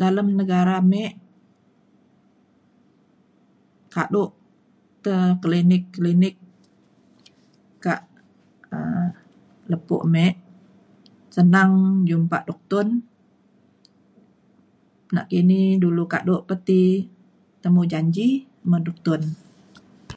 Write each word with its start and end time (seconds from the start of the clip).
Dalem 0.00 0.28
negara 0.38 0.76
mik 0.90 1.12
kaduk 3.94 4.30
te 5.04 5.12
klinik 5.42 5.84
klinik 5.96 6.36
ka' 7.84 8.00
lepo 9.70 9.96
mik 10.14 10.34
senang 11.36 11.72
jumpa 12.08 12.38
duktun. 12.48 12.86
Nakini 15.14 15.60
dulu 15.82 16.02
kaduk 16.12 16.42
pe 16.48 16.54
ti 16.66 16.80
temu 17.62 17.80
janji 17.92 18.26
me 18.70 18.76
duktun. 18.86 19.22